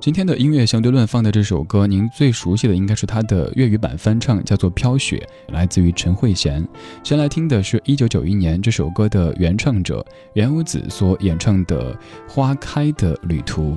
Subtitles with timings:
[0.00, 6.66] 今天的音乐相对论放的这首歌，您最熟悉的应该是它的粤语版翻唱，叫做《飘雪》，来自于陈慧娴。
[7.04, 10.02] 先来听的是一九九一年这首歌的原唱者
[10.32, 11.94] 袁武子所演唱的
[12.26, 13.72] 《花开的旅途》。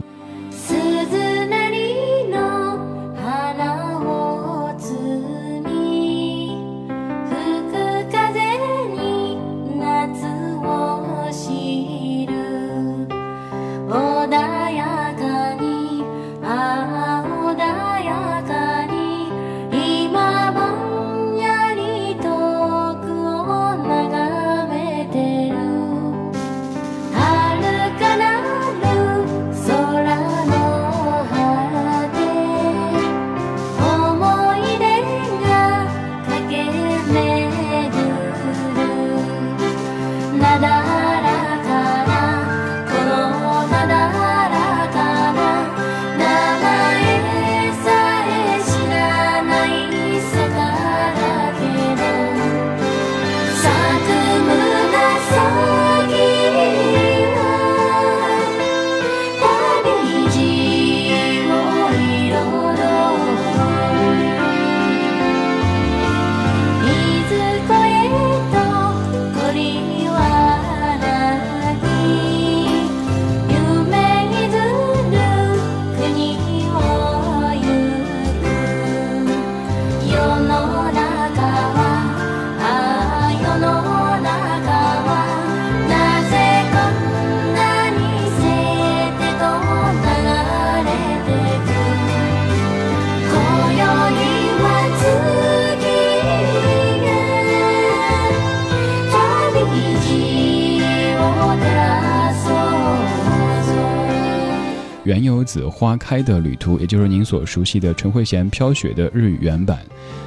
[105.04, 109.80] 原由子花开的旅途，也就是您所熟悉的陈慧娴《飘雪》的日语原版。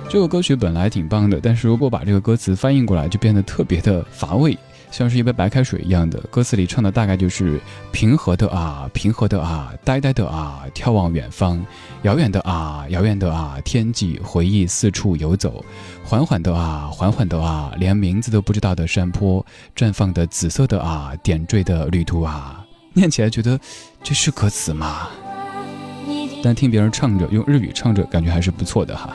[0.08, 4.56] 这首歌曲本来挺棒的，但是如果把这个歌词翻译过来，就变得特别的乏味，
[4.90, 6.20] 像是一杯白开水一样的。
[6.30, 7.58] 歌词里唱的大概就是
[7.90, 11.58] 平和的啊，平和的啊，呆呆的啊，眺望远方，
[12.02, 15.64] 遥远的啊，遥远的啊，天际回忆四处游走，
[16.04, 22.65] 缓缓的啊，缓缓的啊，连名字都不知道的山坡，绽放的紫色的啊，点缀的旅途啊。
[22.96, 23.60] 念起来觉得
[24.02, 25.08] 这是歌词吗？
[26.42, 29.14] 但听别人唱着，用日语唱着，感觉还是不错的哈。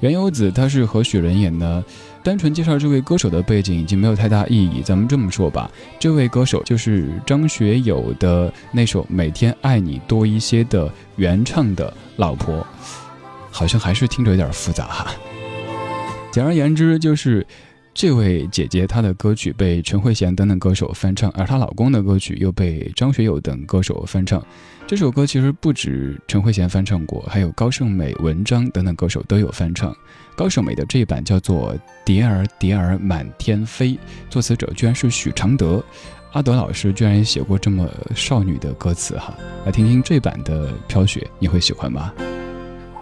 [0.00, 1.84] 原由子他是何许人也呢？
[2.22, 4.80] 单纯介绍这位歌手的背景已经没有太大意义。
[4.82, 12.66] 咱们这么说吧，这位歌手就是张学友的那首《每天爱你多一些》的原唱的老婆，
[13.50, 15.14] 好像还是听着有点复杂哈。
[16.30, 17.46] 简而言之就是。
[17.94, 24.44] 这位姐姐她的歌曲被陈慧娴等等歌手翻唱，而她老公的歌曲又被张学友等歌手翻唱。
[24.84, 29.96] 这首歌其实不止陈慧娴翻唱过，还有高胜美、文章等等歌手都有翻唱。
[30.36, 31.72] 高胜美的这一版叫做
[32.04, 33.90] 《蝶儿蝶儿满天飞》，
[34.28, 35.82] 作词者居然是许常德，
[36.32, 39.32] 阿德老师居然也写过这么少女的歌词哈。
[39.64, 42.12] 来听听这版的《飘雪》，你会喜欢吗？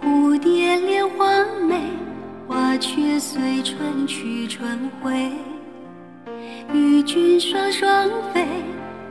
[0.03, 1.81] 蝴蝶恋花美。
[2.45, 4.32] 花却随春去
[4.63, 5.29] 春回，
[6.73, 8.47] 与君双双飞，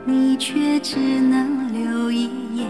[0.03, 2.67] 你却只能留一眼。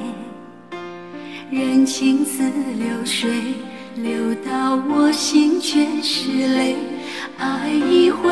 [1.50, 2.44] 人情似
[2.78, 3.56] 流水，
[3.96, 6.76] 流到我心却是泪。
[7.38, 8.30] 爱一回，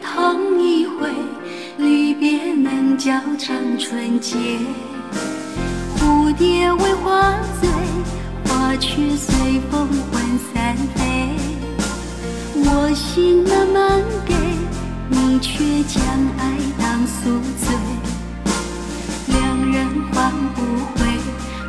[0.00, 1.10] 痛一回，
[1.76, 4.38] 离别能教长春节。
[5.98, 7.68] 蝴蝶为花醉，
[8.46, 11.51] 花却随风魂散飞。
[12.64, 14.34] 我心慢慢给
[15.08, 16.02] 你，却将
[16.38, 17.74] 爱当宿醉。
[19.28, 19.36] 两
[19.72, 20.62] 人换不
[20.94, 21.00] 回，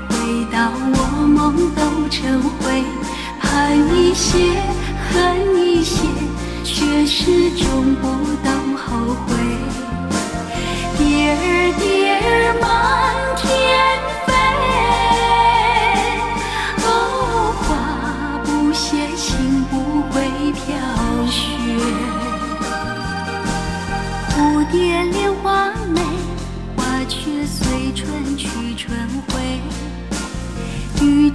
[0.10, 0.12] 回
[0.52, 2.84] 到我梦都成灰。
[3.40, 4.38] 盼一些，
[5.10, 5.14] 恨
[5.58, 6.04] 一些，
[6.64, 8.08] 却始终不
[8.44, 9.43] 懂后悔。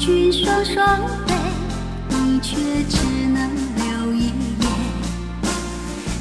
[0.08, 1.34] 云双双飞，
[2.08, 2.56] 你却
[2.88, 2.96] 只
[3.28, 4.32] 能留一
[4.62, 4.64] 眼。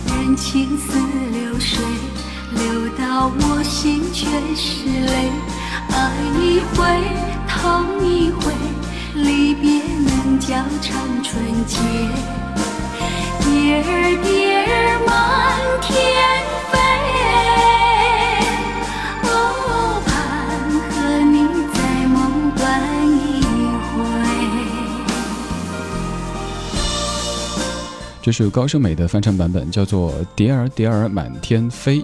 [0.07, 0.99] 人情似
[1.31, 1.81] 流水，
[2.51, 5.31] 流到我心却是泪。
[5.89, 6.83] 爱一回，
[7.47, 8.51] 痛一回，
[9.15, 10.47] 离别能叫
[10.81, 11.77] 长春节。
[13.39, 13.87] 蝶儿
[14.21, 14.99] 蝶儿
[28.27, 32.01] 这是高胜美的翻唱版本，叫做《蝶儿蝶儿满天飞》。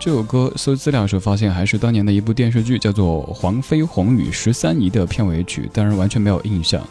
[0.00, 6.82] 这首歌搜资料的时候发现，还是当年的一部电视剧，叫做《黄飞鸿与十三姨》的片尾曲，当然完全没有印象。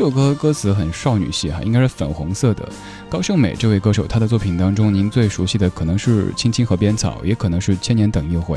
[0.00, 2.66] 这首歌歌词很少女系哈，应该是粉红色的。
[3.10, 8.56] 高胜美这位歌手，她的作品当中，您最熟悉的可能是《青青河边草》，也可能是《千年等一回》，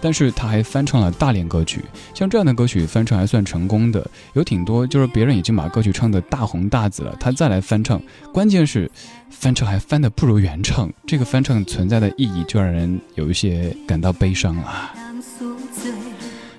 [0.00, 1.84] 但是她还翻唱了大连歌曲。
[2.12, 8.02] 像这样的歌曲翻唱还算成功的，有挺多，就是别人已经把歌曲唱的大红大紫了，她再来翻唱，
[8.32, 8.90] 关键是
[9.30, 14.90] 翻唱还翻的不如原唱，这个翻唱存在的意义就让人有一些感到悲伤了。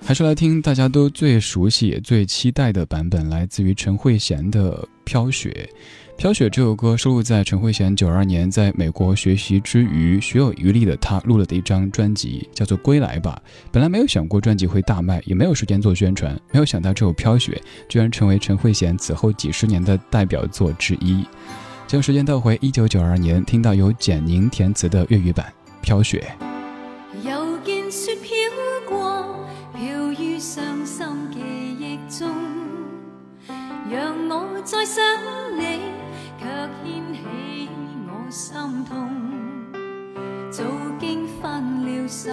[0.03, 4.75] 还是来听大家都最熟悉也最期待的版本，来自于陈慧娴的
[5.06, 5.69] 《飘雪》。
[6.18, 13.42] 《飘雪》这首歌收录在陈慧娴九二年在美国学习之余，学有余力的她录了的一张专辑，叫做《归来吧》。
[13.71, 17.53] 本来没有想过专辑会大卖，也没有时间做宣传，没有想到这首《飘雪》
[17.88, 21.24] 居然成为陈慧娴此后几十年的代表作之一。
[21.88, 25.45] 将时间倒回一九九二年，听到由简宁填词的粤语版
[25.81, 26.25] 《飘雪》。
[34.94, 35.02] 想
[35.58, 35.80] 你，
[36.38, 36.46] 却
[36.84, 37.70] 掀起
[38.08, 39.10] 我心痛。
[40.52, 40.66] 早
[41.00, 42.30] 经分了手，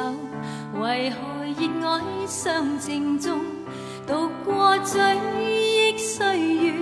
[0.81, 3.39] 为何热爱尚正中？
[4.09, 4.99] 度过追
[5.41, 6.75] 忆岁月，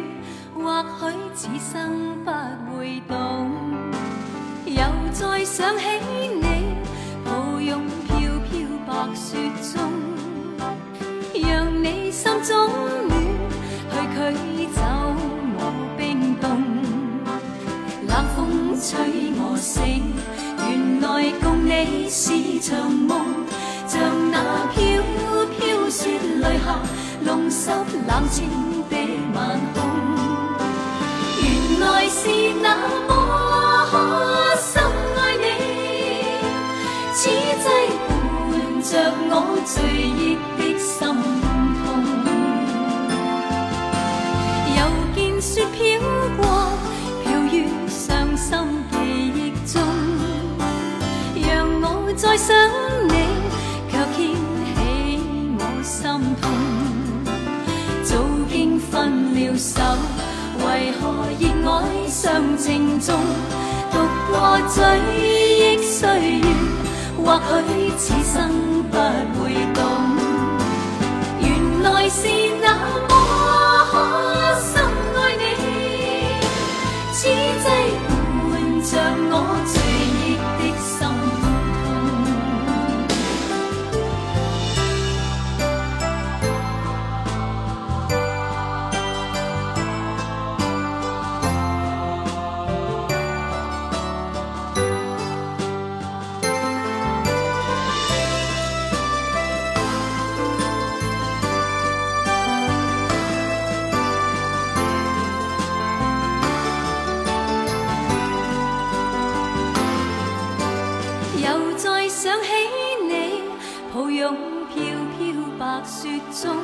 [0.54, 2.30] 或许此生不
[2.78, 3.50] 会懂。
[4.64, 4.82] 又
[5.12, 5.84] 再想起
[6.40, 6.45] 你，
[18.86, 18.94] 催
[19.34, 20.14] 我醒，
[20.60, 23.18] 原来共你是场梦，
[23.88, 23.98] 像
[24.30, 25.02] 那飘
[25.58, 26.78] 飘雪泪下，
[27.20, 27.68] 弄湿
[28.06, 28.48] 冷清
[28.88, 28.96] 的
[29.34, 29.82] 晚空。
[31.42, 31.44] 原
[31.80, 32.30] 来是
[32.62, 32.78] 那
[33.08, 33.10] 么
[34.56, 34.80] 深
[35.16, 35.44] 爱你，
[37.12, 37.66] 此际
[38.06, 39.32] 伴着我
[39.66, 39.74] 醉
[40.14, 40.94] 忆的心
[41.82, 41.84] 痛，
[44.76, 44.78] 又
[45.16, 45.76] 见雪飘
[46.36, 46.65] 过。
[62.56, 63.14] 爱尚情重？
[63.92, 63.98] 独
[64.30, 64.82] 过追
[65.14, 66.08] 忆岁
[66.38, 66.46] 月，
[67.22, 67.38] 或
[67.68, 68.96] 许此生不
[69.38, 69.84] 会懂。
[71.38, 72.26] 原来是
[72.62, 72.66] 那
[73.08, 73.12] 么
[74.58, 74.82] 深
[75.14, 75.40] 爱你，
[77.12, 77.66] 此际
[78.08, 78.16] 伴。
[78.86, 78.92] 着
[79.30, 79.34] 我
[116.06, 116.54] 雪中，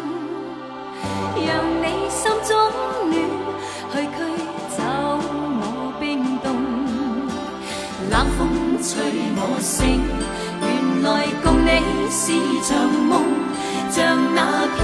[1.34, 1.50] 让
[1.82, 2.50] 你心中
[3.10, 3.12] 暖
[3.90, 4.16] 去驱
[4.70, 4.78] 走
[5.58, 6.46] 我冰冻。
[8.08, 8.40] 冷风
[8.80, 8.92] 吹
[9.34, 10.00] 我醒，
[10.60, 11.68] 原来共你
[12.08, 12.22] 是
[12.62, 12.70] 场
[13.08, 13.12] 梦，
[13.90, 14.38] 像那
[14.76, 14.80] 飘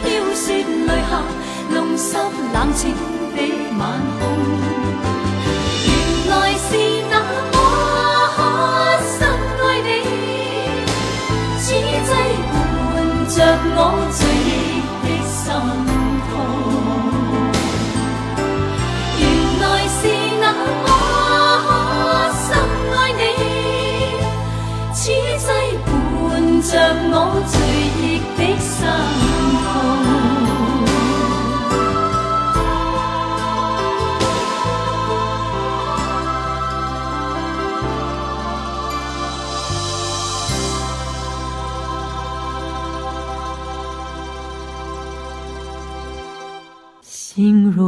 [0.00, 1.12] 飘雪泪下，
[1.68, 2.16] 弄湿
[2.54, 2.94] 冷清
[3.36, 3.38] 的
[3.78, 3.82] 晚
[4.18, 4.83] 空。
[13.26, 13.42] 着
[13.76, 14.33] 我醉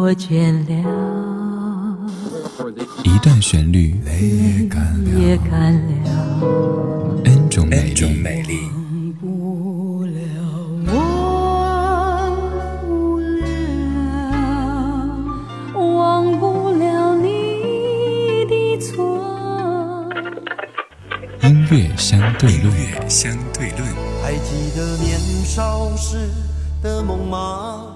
[0.06, 0.72] 若倦了，
[3.02, 5.82] 一段旋律也干了
[7.24, 7.92] ，N 种美
[8.42, 8.60] 丽。
[15.74, 20.08] 忘不了你的错。
[21.42, 23.82] 音乐相对论，相对论。
[24.22, 26.30] 还记得年少时
[26.80, 27.95] 的梦吗？